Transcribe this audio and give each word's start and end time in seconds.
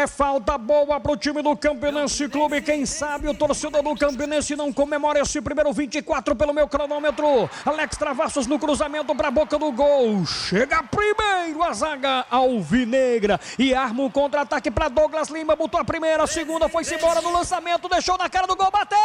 É 0.00 0.06
falta 0.06 0.56
boa 0.56 0.98
pro 0.98 1.14
time 1.14 1.42
do 1.42 1.54
Campinense 1.54 2.26
Clube. 2.26 2.62
Quem 2.62 2.86
sabe 2.86 3.28
o 3.28 3.34
torcedor 3.34 3.82
do 3.82 3.94
Campinense 3.94 4.56
não 4.56 4.72
comemora 4.72 5.20
esse 5.20 5.42
primeiro 5.42 5.70
24 5.74 6.34
pelo 6.34 6.54
meu 6.54 6.66
cronômetro. 6.66 7.50
Alex 7.66 7.98
Travassos 7.98 8.46
no 8.46 8.58
cruzamento 8.58 9.14
pra 9.14 9.30
boca 9.30 9.58
do 9.58 9.70
gol. 9.70 10.24
Chega 10.24 10.82
primeiro 10.84 11.62
a 11.62 11.74
zaga 11.74 12.24
alvinegra 12.30 13.38
e 13.58 13.74
arma 13.74 14.04
um 14.04 14.10
contra-ataque 14.10 14.70
pra 14.70 14.88
Douglas 14.88 15.28
Lima. 15.28 15.54
Botou 15.54 15.78
a 15.78 15.84
primeira, 15.84 16.22
a 16.22 16.26
segunda, 16.26 16.66
foi-se 16.66 16.94
embora 16.94 17.20
no 17.20 17.30
lançamento, 17.30 17.86
deixou 17.86 18.16
na 18.16 18.30
cara 18.30 18.46
do 18.46 18.56
gol, 18.56 18.70
bateu! 18.70 18.96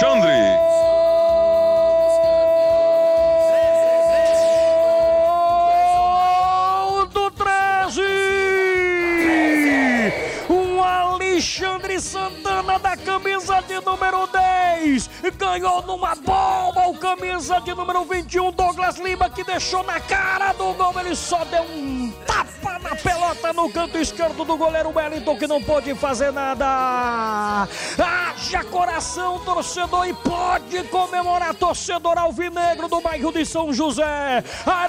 Alexandre. 0.00 0.30
Gol 5.92 7.06
do 7.06 7.30
13! 7.32 8.02
Um 10.48 10.84
Alexandre 10.84 12.00
Santana 12.00 12.78
da 12.78 12.96
camisa 12.96 13.60
de 13.62 13.80
número 13.80 14.28
10 14.28 15.10
ganhou 15.36 15.82
numa 15.82 16.14
bomba 16.14 16.86
o 16.86 16.96
camisa 16.96 17.60
de 17.60 17.74
número 17.74 18.04
21 18.04 18.52
Douglas 18.52 18.98
Lima 18.98 19.28
que 19.28 19.42
deixou 19.42 19.82
na 19.82 19.98
cara 19.98 20.52
do 20.52 20.74
gol. 20.74 20.92
Ele 21.00 21.16
só 21.16 21.44
deu 21.44 21.64
um 21.64 22.12
tapa 22.24 22.47
no 23.58 23.68
canto 23.68 23.98
esquerdo 23.98 24.44
do 24.44 24.56
goleiro 24.56 24.92
Wellington 24.94 25.36
que 25.36 25.48
não 25.48 25.60
pôde 25.60 25.92
fazer 25.92 26.30
nada. 26.30 27.66
Haja 27.98 28.62
coração, 28.62 29.40
torcedor, 29.40 30.06
e 30.06 30.14
pode 30.14 30.84
comemorar 30.84 31.52
torcedor 31.54 32.16
alvinegro 32.16 32.86
do 32.86 33.00
bairro 33.00 33.32
de 33.32 33.44
São 33.44 33.72
José. 33.72 34.44
A 34.64 34.86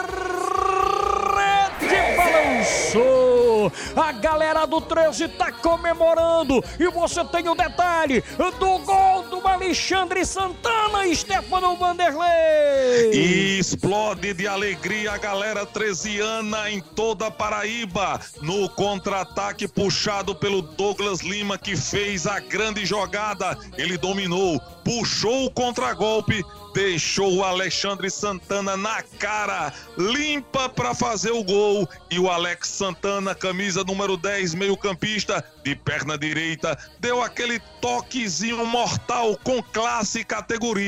rede 1.80 2.16
balançou. 2.16 3.72
A 3.96 4.12
galera 4.12 4.68
do 4.68 4.80
13 4.80 5.30
tá 5.30 5.52
comemorando. 5.52 6.64
E 6.80 6.88
você 6.90 7.26
tem 7.26 7.50
o 7.50 7.56
detalhe 7.56 8.24
do 8.60 8.78
gol 8.80 9.24
do 9.24 9.48
Alexandre 9.48 10.24
Santana 10.24 10.79
e 11.10 11.16
Stefano 11.16 11.76
Vanderlei. 11.76 13.12
E 13.14 13.60
explode 13.60 14.34
de 14.34 14.48
alegria 14.48 15.14
a 15.14 15.18
galera 15.18 15.66
treziana 15.66 16.70
em 16.70 16.82
toda 16.82 17.32
Paraíba 17.32 18.20
no 18.42 18.70
contra-ataque 18.70 19.68
puxado 19.68 20.36
pelo 20.36 20.62
Douglas 20.62 21.22
Lima 21.22 21.58
que 21.58 21.76
fez 21.76 22.28
a 22.28 22.40
grande 22.40 22.86
jogada. 22.86 23.58
Ele 23.78 23.98
dominou, 23.98 24.60
puxou 24.84 25.46
o 25.46 25.52
contragolpe, 25.52 26.44
deixou 26.74 27.36
o 27.36 27.44
Alexandre 27.44 28.10
Santana 28.10 28.78
na 28.78 29.02
cara, 29.20 29.74
limpa 29.98 30.70
para 30.70 30.94
fazer 30.94 31.32
o 31.32 31.44
gol 31.44 31.88
e 32.10 32.20
o 32.20 32.30
Alex 32.30 32.68
Santana, 32.70 33.36
camisa 33.36 33.84
número 33.84 34.16
10, 34.16 34.54
meio-campista, 34.56 35.44
de 35.64 35.76
perna 35.76 36.18
direita, 36.18 36.78
deu 37.00 37.22
aquele 37.22 37.60
toquezinho 37.82 38.66
mortal 38.66 39.38
com 39.44 39.62
classe 39.62 40.20
e 40.20 40.24
categoria, 40.24 40.79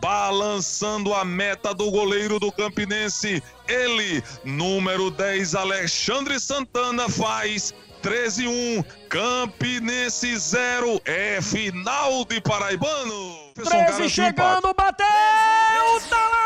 balançando 0.00 1.14
a 1.14 1.24
meta 1.24 1.74
do 1.74 1.90
goleiro 1.90 2.38
do 2.38 2.50
Campinense. 2.50 3.42
Ele, 3.68 4.22
número 4.44 5.10
10, 5.10 5.54
Alexandre 5.54 6.38
Santana, 6.40 7.08
faz 7.08 7.72
13-1, 8.02 8.84
Campinense 9.08 10.36
0, 10.36 11.00
é 11.04 11.40
final 11.40 12.24
de 12.24 12.40
Paraibano. 12.40 13.42
Jefferson, 13.56 13.70
13 13.70 13.86
garante 13.86 14.02
o 14.02 14.10
chegando, 14.10 14.74
bateu! 14.74 15.06
Tá 16.08 16.28
lá 16.28 16.41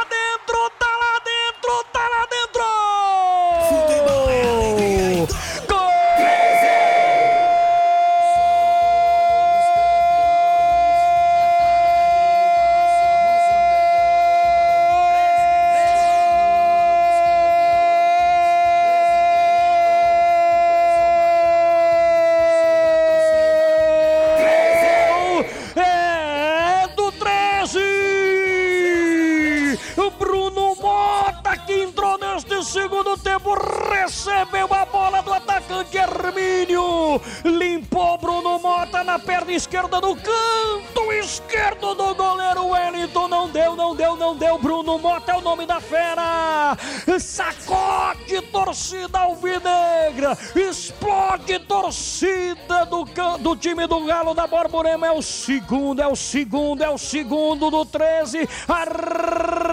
segundo 32.96 33.18
tempo 33.18 33.54
recebeu 33.90 34.72
a 34.72 34.86
bola 34.86 35.22
do 35.22 35.30
atacante 35.30 35.98
Hermínio. 35.98 37.20
Limpou 37.44 38.16
Bruno 38.16 38.58
Mota 38.58 39.04
na 39.04 39.18
perna 39.18 39.52
esquerda 39.52 40.00
do 40.00 40.16
canto 40.16 41.12
esquerdo 41.12 41.94
do 41.94 42.14
goleiro 42.14 42.68
Wellington. 42.68 43.28
Não 43.28 43.50
deu, 43.50 43.76
não 43.76 43.94
deu, 43.94 44.16
não 44.16 44.34
deu. 44.34 44.58
Bruno 44.58 44.98
Mota 44.98 45.32
é 45.32 45.36
o 45.36 45.42
nome 45.42 45.66
da 45.66 45.78
fera. 45.78 46.74
Sacode 47.20 48.40
torcida 48.50 49.18
alvinegra. 49.18 50.38
Explode 50.54 51.58
torcida 51.60 52.86
do, 52.86 53.04
do 53.40 53.56
time 53.56 53.86
do 53.86 54.06
Galo 54.06 54.32
da 54.32 54.46
Borborema. 54.46 55.08
É 55.08 55.12
o 55.12 55.20
segundo, 55.20 56.00
é 56.00 56.06
o 56.06 56.16
segundo, 56.16 56.82
é 56.82 56.88
o 56.88 56.96
segundo 56.96 57.70
do 57.70 57.84
13. 57.84 58.48
A 58.66 58.84
rede 58.84 59.65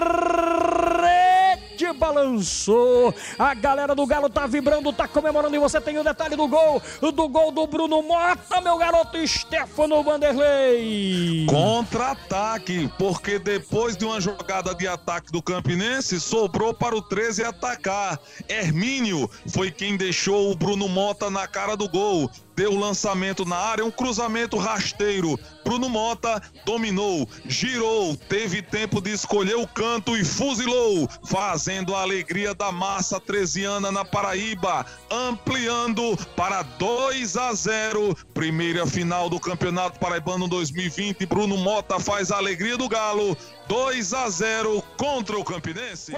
balançou. 1.94 3.14
A 3.38 3.54
galera 3.54 3.94
do 3.94 4.06
Galo 4.06 4.28
tá 4.28 4.46
vibrando, 4.46 4.92
tá 4.92 5.08
comemorando. 5.08 5.56
E 5.56 5.58
você 5.58 5.80
tem 5.80 5.98
o 5.98 6.04
detalhe 6.04 6.36
do 6.36 6.46
gol, 6.46 6.82
do 7.00 7.28
gol 7.28 7.50
do 7.50 7.66
Bruno 7.66 8.02
Mota, 8.02 8.60
meu 8.60 8.76
garoto 8.76 9.26
Stefano 9.26 10.02
Vanderlei. 10.02 11.46
Contra-ataque, 11.48 12.90
porque 12.98 13.38
depois 13.38 13.96
de 13.96 14.04
uma 14.04 14.20
jogada 14.20 14.74
de 14.74 14.86
ataque 14.86 15.32
do 15.32 15.42
Campinense, 15.42 16.20
sobrou 16.20 16.74
para 16.74 16.96
o 16.96 17.02
13 17.02 17.44
atacar. 17.44 18.18
Hermínio 18.48 19.30
foi 19.48 19.70
quem 19.70 19.96
deixou 19.96 20.50
o 20.50 20.54
Bruno 20.54 20.88
Mota 20.88 21.30
na 21.30 21.46
cara 21.46 21.76
do 21.76 21.88
gol. 21.88 22.30
Deu 22.56 22.72
o 22.72 22.78
lançamento 22.78 23.44
na 23.44 23.56
área, 23.56 23.84
um 23.84 23.90
cruzamento 23.90 24.56
rasteiro. 24.56 25.38
Bruno 25.64 25.88
Mota 25.88 26.42
dominou, 26.64 27.28
girou, 27.46 28.16
teve 28.16 28.62
tempo 28.62 29.00
de 29.00 29.10
escolher 29.10 29.56
o 29.56 29.66
canto 29.66 30.16
e 30.16 30.24
fuzilou, 30.24 31.08
fazendo 31.24 31.94
a 31.94 32.02
alegria 32.02 32.54
da 32.54 32.70
massa 32.70 33.18
treziana 33.18 33.90
na 33.90 34.04
Paraíba, 34.04 34.86
ampliando 35.10 36.16
para 36.36 36.62
2 36.62 37.36
a 37.36 37.52
0. 37.52 38.16
Primeira 38.34 38.86
final 38.86 39.28
do 39.28 39.40
Campeonato 39.40 39.98
Paraibano 39.98 40.46
2020. 40.46 41.26
Bruno 41.26 41.56
Mota 41.56 41.98
faz 41.98 42.30
a 42.30 42.36
alegria 42.36 42.76
do 42.76 42.88
Galo, 42.88 43.36
2 43.66 44.14
a 44.14 44.28
0 44.28 44.82
contra 44.96 45.38
o 45.38 45.44
Campinense. 45.44 46.12